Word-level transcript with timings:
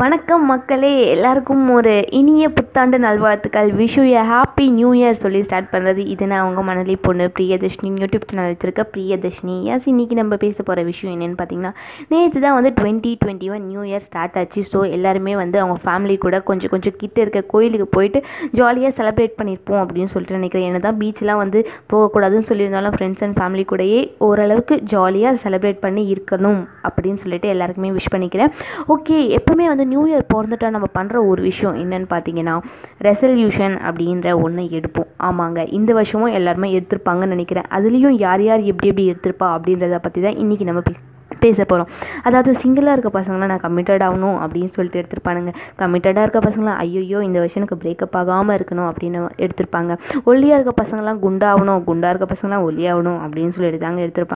வணக்கம் 0.00 0.44
மக்களே 0.50 0.90
எல்லாருக்கும் 1.14 1.64
ஒரு 1.74 1.92
இனிய 2.18 2.44
புத்தாண்டு 2.54 2.96
நல்வாழ்த்துக்கள். 3.04 3.68
Vishu 3.80 4.02
a 4.12 4.22
happy 4.30 4.64
new 4.78 4.88
year 4.98 5.20
சொல்லி 5.24 5.40
ஸ்டார்ட் 5.44 5.68
பண்ணுறது 5.72 6.02
இது 6.12 6.24
நான் 6.30 6.42
அவங்க 6.44 6.62
மணலி 6.68 6.94
பொண்ணு 7.06 7.26
பிரியதர்ஷினி. 7.36 7.88
யூடியூப் 8.02 8.24
சேனல் 8.30 8.48
வச்சுருக்க 8.52 8.84
பிரியதர்ஷினி. 8.94 9.56
எஸ் 9.72 9.86
இன்னைக்கு 9.92 10.14
நம்ம 10.20 10.36
பேச 10.44 10.56
போகிற 10.68 10.84
விஷயம் 10.88 11.12
என்னென்னு 11.16 11.36
பார்த்தீங்கன்னா 11.40 11.72
நேற்று 12.14 12.40
தான் 12.46 12.56
வந்து 12.58 12.72
twenty 12.78 13.12
twenty 13.22 13.50
one 13.56 13.64
new 13.68 13.84
year 13.90 14.04
start 14.08 14.38
ஆச்சு. 14.42 14.62
ஸோ 14.72 14.80
எல்லாருமே 14.96 15.34
வந்து 15.42 15.60
அவங்க 15.62 15.76
ஃபேமிலி 15.84 16.16
கூட 16.24 16.40
கொஞ்சம் 16.48 16.72
கொஞ்சம் 16.74 16.96
கிட்ட 17.02 17.20
இருக்க 17.24 17.42
கோயிலுக்கு 17.54 17.88
போயிட்டு 17.96 18.22
ஜாலியாக 18.60 18.92
செலிப்ரேட் 18.98 19.38
பண்ணியிருப்போம் 19.38 19.82
அப்படின்னு 19.84 20.12
சொல்லிட்டு 20.14 20.38
நினைக்கிறேன். 20.40 20.66
என்ன 20.70 20.82
தான் 20.88 20.98
பீச்லாம் 21.04 21.42
வந்து 21.44 21.62
போகக்கூடாதுன்னு 21.94 22.50
சொல்லியிருந்தாலும் 22.50 22.96
ஃப்ரெண்ட்ஸ் 22.98 23.24
அண்ட் 23.28 23.38
ஃபேமிலி 23.42 23.66
கூடயே 23.74 24.02
ஓரளவுக்கு 24.30 24.80
ஜாலியாக 24.94 25.42
செலிப்ரேட் 25.46 25.80
பண்ணி 25.86 26.04
இருக்கணும் 26.16 26.60
அப்படின்னு 26.88 27.22
சொல்லிட்டு 27.26 27.54
எல்லாருக்குமே 27.54 27.94
விஷ் 28.00 28.12
பண்ணிக்கிறேன். 28.16 28.52
ஓகே 28.96 29.18
எப்போவுமே 29.40 29.70
வந்து 29.70 29.82
நியூ 29.92 30.02
இயர் 30.10 30.26
பிறந்துட்டா 30.34 30.68
நம்ம 30.76 30.88
பண்ணுற 30.98 31.22
ஒரு 31.30 31.40
விஷயம் 31.48 31.78
என்னன்னு 31.82 32.08
பார்த்தீங்கன்னா 32.12 32.54
ரெசல்யூஷன் 33.08 33.76
அப்படின்ற 33.88 34.28
ஒன்று 34.44 34.62
எடுப்போம். 34.78 35.08
ஆமாங்க. 35.28 35.60
இந்த 35.78 35.90
வருஷமும் 35.98 36.36
எல்லாருமே 36.38 36.70
எடுத்திருப்பாங்கன்னு 36.78 37.34
நினைக்கிறேன். 37.36 37.68
அதுலேயும் 37.78 38.16
யார் 38.26 38.44
யார் 38.50 38.62
எப்படி 38.72 38.90
எப்படி 38.92 39.08
எடுத்திருப்பா 39.12 39.48
அப்படின்றத 39.56 39.98
பற்றி 40.06 40.22
தான் 40.26 40.38
இன்றைக்கி 40.44 40.66
நம்ம 40.70 40.82
பே 40.88 40.94
பேச 41.42 41.60
போகிறோம் 41.70 41.88
அதாவது 42.26 42.50
சிங்கிளாக 42.60 42.94
இருக்க 42.96 43.10
பசங்களாம் 43.16 43.50
நான் 43.52 43.64
கமிட்டட் 43.64 44.04
ஆகணும் 44.06 44.36
அப்படின்னு 44.44 44.74
சொல்லிட்டு 44.76 45.00
எடுத்திருப்பானுங்க. 45.00 45.52
கமிட்டடாக 45.80 46.24
இருக்க 46.26 46.40
பசங்களாம் 46.46 46.78
ஐயோ 46.84 47.20
இந்த 47.28 47.38
வருஷம் 47.42 47.60
எனக்கு 47.62 47.80
பிரேக்கப் 47.82 48.16
ஆகாமல் 48.20 48.56
இருக்கணும் 48.58 48.88
அப்படின்னு 48.90 49.20
எடுத்திருப்பாங்க. 49.46 49.98
ஒல்லியாக 50.30 50.58
இருக்க 50.58 50.74
பசங்களாம் 50.82 51.20
குண்டாகணும் 51.26 51.84
குண்டாக 51.90 52.12
இருக்க 52.14 52.28
பசங்களாம் 52.34 52.66
ஒல்லியாகணும் 52.68 53.20
அப்படின்னு 53.26 53.56
சொல்லிட்டு 53.58 53.84
தாங்க 53.84 54.00
எடுத்திருப்பாங்க. 54.06 54.33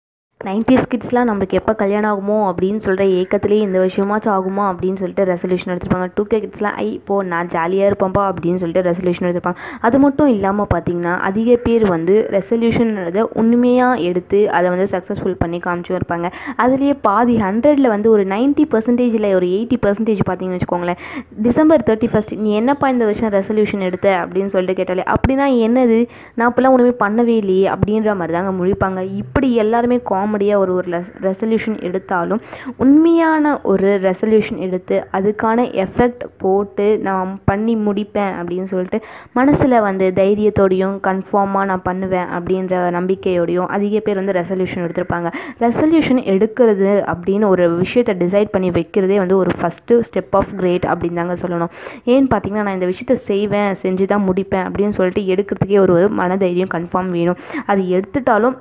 நைன்டிஸ் 0.46 0.88
கிட்ஸ்லாம் 0.92 1.28
நம்மளுக்கு 1.28 1.58
எப்போ 1.58 1.72
கல்யாணம் 1.80 2.08
ஆகுமோ 2.10 2.36
அப்படின்னு 2.48 2.80
சொல்கிற 2.86 3.04
ஏக்கத்துலேயே 3.20 3.60
இந்த 3.66 3.78
வருஷமாச்சும் 3.82 4.32
ஆகுமா 4.34 4.64
அப்படின்னு 4.72 4.98
சொல்லிட்டு 5.02 5.24
ரெசல்யூஷன் 5.30 5.70
எடுத்திருப்பாங்க. 5.72 6.08
டூ 6.16 6.24
கே 6.30 6.38
கிட்ஸ்லாம் 6.42 6.76
ஐ 6.82 6.84
இப்போ 6.96 7.14
நான் 7.30 7.48
ஜாலியாக 7.54 7.88
இருப்பேன்ப்பா 7.90 8.24
அப்படின்னு 8.30 8.60
சொல்லிட்டு 8.62 8.82
ரெசல்யூஷன் 8.88 9.26
எடுத்திருப்பாங்க. 9.28 9.60
அது 9.88 9.98
மட்டும் 10.04 10.30
இல்லாமல் 10.34 10.68
பார்த்தீங்கன்னா 10.74 11.14
அதிக 11.28 11.56
பேர் 11.66 11.84
வந்து 11.94 12.16
ரெசல்யூஷன்றதை 12.36 13.24
உண்மையாக 13.42 14.04
எடுத்து 14.08 14.40
அதை 14.58 14.66
வந்து 14.74 14.86
சக்ஸஸ்ஃபுல் 14.94 15.36
பண்ணி 15.42 15.60
காமிச்சும் 15.66 15.98
இருப்பாங்க. 16.00 16.30
அதுலேயே 16.64 16.94
பாதி 17.08 17.36
ஹண்ட்ரடில் 17.46 17.90
வந்து 17.94 18.10
ஒரு 18.14 18.26
நைன்ட்டி 18.34 18.66
பர்சன்டேஜில் 18.74 19.28
ஒரு 19.38 19.48
எயிட்டி 19.56 19.78
பர்சன்டேஜ் 19.86 20.22
பார்த்தீங்கன்னு 20.28 20.60
வச்சுக்கோங்களேன். 20.60 21.00
டிசம்பர் 21.48 21.86
தேர்ட்டி 21.90 22.10
ஃபஸ்ட் 22.14 22.36
நீ 22.44 22.52
என்னப்பா 22.60 22.92
இந்த 22.96 23.04
வருஷம் 23.10 23.34
ரெசல்யூஷன் 23.38 23.86
எடுத்த? 23.88 24.08
அப்படின்னு 24.22 24.52
சொல்லிட்டு 24.54 24.78
கேட்டாலே 24.82 25.08
அப்படின்னா 25.16 25.48
என்னது? 25.66 25.98
நான் 26.38 26.48
இப்போலாம் 26.52 26.76
ஒன்றுமே 26.76 26.94
பண்ணவே 27.04 27.36
இல்லையே 27.44 27.66
அப்படின்ற 27.74 28.16
மாதிரி 28.22 28.38
தாங்க 28.38 28.54
முழிப்பாங்க. 28.62 29.00
இப்படி 29.24 29.50
எல்லாருமே 29.66 30.00
காமன் 30.12 30.34
காமெடியாக 30.36 30.62
ஒரு 30.64 30.72
ஒரு 30.78 30.88
ரெசல்யூஷன் 31.26 31.76
எடுத்தாலும் 31.86 32.40
உண்மையான 32.84 33.44
ஒரு 33.72 33.88
ரெசல்யூஷன் 34.06 34.58
எடுத்து 34.66 34.96
அதுக்கான 35.16 35.64
எஃபெக்ட் 35.84 36.24
போட்டு 36.42 36.86
நான் 37.06 37.30
பண்ணி 37.50 37.74
முடிப்பேன் 37.86 38.34
அப்படின்னு 38.40 38.68
சொல்லிட்டு 38.72 38.98
மனசில் 39.38 39.76
வந்து 39.88 40.06
தைரியத்தோடையும் 40.20 40.96
கன்ஃபார்மாக 41.08 41.68
நான் 41.70 41.84
பண்ணுவேன் 41.88 42.28
அப்படின்ற 42.38 42.82
நம்பிக்கையோடையும் 42.98 43.70
அதிக 43.76 44.00
பேர் 44.06 44.20
வந்து 44.20 44.36
ரெசல்யூஷன் 44.40 44.84
எடுத்திருப்பாங்க. 44.86 45.30
ரெசல்யூஷன் 45.64 46.22
எடுக்கிறது 46.34 46.90
அப்படின்னு 47.14 47.48
ஒரு 47.54 47.66
விஷயத்தை 47.82 48.14
டிசைட் 48.24 48.52
பண்ணி 48.56 48.70
வைக்கிறதே 48.78 49.18
வந்து 49.22 49.38
ஒரு 49.42 49.52
ஃபஸ்ட்டு 49.60 50.00
ஸ்டெப் 50.08 50.36
ஆஃப் 50.40 50.54
கிரேட் 50.60 50.86
அப்படின்னு 50.92 51.20
தாங்க 51.22 51.38
சொல்லணும். 51.44 51.72
ஏன்னு 52.14 52.30
பார்த்தீங்கன்னா 52.34 52.66
நான் 52.68 52.78
இந்த 52.80 52.90
விஷயத்த 52.92 53.16
செய்வேன் 53.30 53.72
செஞ்சு 53.84 54.06
தான் 54.14 54.26
முடிப்பேன் 54.28 54.66
அப்படின்னு 54.68 54.96
சொல்லிட்டு 55.00 55.24
எடுக்கிறதுக்கே 55.34 55.80
ஒரு 55.86 55.94
ஒரு 55.98 56.08
மனதைரியம் 56.22 56.74
கன்ஃபார்ம் 56.76 57.12
வேணும். 57.18 57.40
அது 57.70 57.82
எடுத்துட்டாலும் 57.96 58.56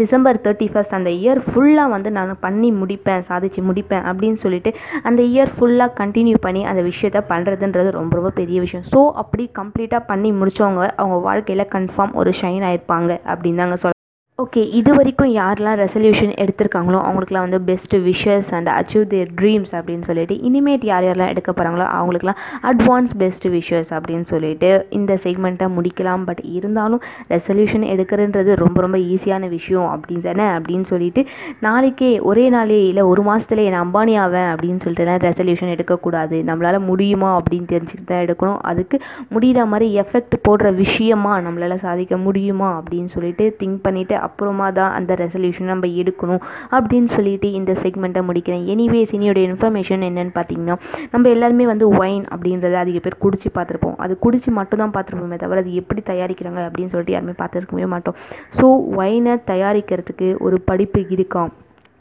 டிசம்பர் 0.00 0.40
தேர்ட்டி 0.44 0.68
ஃபஸ்ட் 0.72 0.96
அந்த 0.98 1.10
இயர் 1.10 1.40
ஃபுல்லாக 1.48 1.90
வந்து 1.90 2.10
நான் 2.10 2.32
பண்ணி 2.40 2.70
முடிப்பேன் 2.72 3.24
சாதிச்சு 3.30 3.62
முடிப்பேன் 3.68 4.04
அப்படின்னு 4.10 4.40
சொல்லிட்டு 4.44 4.72
அந்த 5.02 5.22
இயர் 5.22 5.52
ஃபுல்லாக 5.56 5.96
கண்டினியூ 6.02 6.38
பண்ணி 6.40 6.64
அந்த 6.64 6.82
விஷயத்த 6.82 7.22
பண்ணுறதுன்றது 7.32 7.90
ரொம்ப 7.90 8.12
ரொம்ப 8.16 8.30
பெரிய 8.30 8.60
விஷயம். 8.60 8.86
ஸோ 8.94 9.02
அப்படி 9.22 9.46
கம்ப்ளீட்டாக 9.60 10.02
பண்ணி 10.06 10.32
முடித்தவங்க 10.32 10.84
அவங்க 10.96 11.18
வாழ்க்கையில் 11.28 11.70
கன்ஃபார்ம் 11.76 12.14
ஒரு 12.14 12.32
ஷைன் 12.42 12.64
ஆயிருப்பாங்க 12.70 13.10
அப்படின்னு 13.24 13.62
தாங்க 13.64 13.76
சொல் 13.76 14.00
ஓகே 14.38 14.62
இது 14.70 14.94
வரைக்கும் 14.94 15.34
யாரெல்லாம் 15.34 15.76
ரெசல்யூஷன் 15.80 16.30
எடுத்திருக்காங்களோ 16.42 16.98
அவங்களுக்குலாம் 17.06 17.48
வந்து 17.48 17.58
best 17.66 17.98
wishes 17.98 18.48
and 18.50 18.68
achieve 18.68 19.04
their 19.06 19.30
dreams 19.40 19.72
அப்படின்னு 19.72 20.02
சொல்லிட்டு 20.02 20.40
இனிமேட் 20.40 20.84
யார் 20.84 21.04
யாரெல்லாம் 21.04 21.28
எடுக்க 21.28 21.52
போகிறாங்களோ 21.52 21.86
அவங்களுக்குலாம் 21.96 22.38
அட்வான்ஸ் 22.62 23.12
பெஸ்ட் 23.18 23.46
விஷஸ் 23.48 23.90
அப்படின்னு 23.96 24.24
சொல்லிட்டு 24.24 24.86
இந்த 24.90 25.18
செக்மெண்ட்டை 25.22 25.66
முடிக்கலாம். 25.76 26.24
பட் 26.24 26.40
இருந்தாலும் 26.42 27.02
ரெசல்யூஷன் 27.28 27.84
எடுக்கிறன்றது 27.92 28.56
ரொம்ப 28.56 28.80
ரொம்ப 28.80 28.98
ஈஸியான 28.98 29.48
விஷயம் 29.48 29.88
அப்படின்னு 29.94 30.20
தானே? 30.20 30.46
அப்படின்னு 30.56 30.84
சொல்லிட்டு 30.84 31.24
நாளைக்கே 31.60 32.20
ஒரே 32.20 32.48
நாளே 32.48 32.86
இல்லை 32.86 33.02
ஒரு 33.02 33.22
மாதத்துலேயே 33.22 33.68
நான் 33.68 33.86
அம்பானி 33.86 34.16
ஆவேன் 34.18 34.50
அப்படின்னு 34.54 34.80
சொல்லிட்டுலாம் 34.86 35.22
ரெசல்யூஷன் 35.28 35.74
எடுக்கக்கூடாது. 35.76 36.42
நம்மளால் 36.46 36.80
முடியுமா 36.90 37.42
அப்படின்னு 37.42 37.70
தெரிஞ்சுட்டு 37.74 38.06
தான் 38.06 38.24
எடுக்கணும். 38.24 38.58
அதுக்கு 38.62 38.98
முடிகிற 39.34 39.66
மாதிரி 39.66 40.00
எஃபெக்ட் 40.00 40.38
போடுற 40.48 40.74
விஷயமா 40.74 41.38
நம்மளால் 41.38 41.84
சாதிக்க 41.86 42.16
முடியுமா 42.16 42.82
அப்படின்னு 42.82 43.08
சொல்லிட்டு 43.16 43.56
திங்க் 43.60 43.80
பண்ணிவிட்டு 43.88 44.20
அப்புறமா 44.32 44.68
தான் 44.80 44.92
அந்த 44.98 45.12
ரெசல்யூஷன் 45.22 45.70
நம்ம 45.72 45.88
எடுக்கணும் 46.02 46.42
அப்படின்னு 46.76 47.10
சொல்லிட்டு 47.16 47.48
இந்த 47.60 47.72
செக்மெண்ட்டை 47.84 48.24
முடிக்கிறேன். 48.28 48.66
எனிவேஸ் 48.74 49.14
இனியோட 49.18 49.40
இன்ஃபர்மேஷன் 49.48 50.04
என்னென்னு 50.08 50.34
பார்த்தீங்கன்னா 50.38 50.76
நம்ம 51.14 51.30
எல்லாருமே 51.36 51.66
வந்து 51.72 51.86
ஒயின் 52.02 52.26
அப்படின்றத 52.34 52.78
அதிக 52.84 53.00
பேர் 53.06 53.22
குடிச்சு 53.24 53.48
பார்த்துருப்போம். 53.56 53.96
அது 54.04 54.14
குடிச்சு 54.24 54.50
மட்டும் 54.58 54.82
தான் 54.84 54.94
பார்த்துருப்போமே 54.96 55.38
தவிர 55.44 55.64
அது 55.64 55.80
எப்படி 55.82 56.02
தயாரிக்கிறாங்க 56.12 56.62
அப்படின்னு 56.68 56.92
சொல்லிட்டு 56.94 57.16
யாருமே 57.16 57.36
பார்த்துருக்கவே 57.42 57.88
மாட்டோம். 57.94 58.18
ஸோ 58.58 58.68
ஒயினை 59.00 59.36
தயாரிக்கிறதுக்கு 59.52 60.28
ஒரு 60.46 60.58
படிப்பு 60.70 61.00
இருக்காம் 61.16 61.52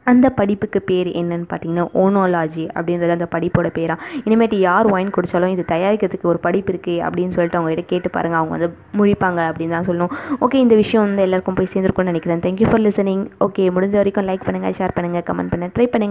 அந்த 0.09 0.27
படிப்புக்கு 0.37 0.79
பேர் 0.89 1.09
என்னன்னு 1.19 1.47
பார்த்தீங்கன்னா 1.49 1.83
ஓனோலாஜி 2.03 2.63
அப்படின்றது 2.75 3.15
அந்த 3.15 3.27
படிப்போட 3.33 3.67
பேரா. 3.77 3.95
இனிமேட்டு 4.27 4.57
யார் 4.67 4.87
ஒயின் 4.93 5.11
குடித்தாலும் 5.15 5.53
இது 5.55 5.63
தயாரிக்கிறதுக்கு 5.73 6.29
ஒரு 6.31 6.39
படிப்பு 6.45 6.71
இருக்குது 6.73 7.01
அப்படின்னு 7.07 7.35
சொல்லிட்டு 7.35 7.59
அவங்ககிட்ட 7.59 7.85
கேட்டு 7.91 8.09
பாருங்கள் 8.15 8.39
அவங்க 8.39 8.53
வந்து 8.57 8.69
முழிப்பாங்க 8.99 9.41
அப்படின்னு 9.49 9.75
தான் 9.77 9.87
சொல்லணும். 9.89 10.13
ஓகே 10.45 10.59
இந்த 10.65 10.75
விஷயம் 10.75 11.05
வந்து 11.05 11.25
எல்லாருக்கும் 11.27 11.57
போய் 11.59 11.71
சேர்ந்துருக்கும்னு 11.73 12.11
நினைக்கிறேன். 12.13 12.41
தேங்க்யூ 12.45 12.69
ஃபார் 12.71 12.83
லிசனிங் 12.87 13.23
ஓகே 13.47 13.65
முடிஞ்ச 13.75 13.95
வரைக்கும் 14.01 14.27
லைக் 14.29 14.45
பண்ணுங்கள் 14.47 14.75
ஷேர் 14.79 14.95
பண்ணுங்கள் 14.97 15.25
கமெண்ட் 15.29 15.53
பண்ண 15.53 15.65
ட்ரை 15.75 15.87
பண்ணுங்கள் 15.87 16.09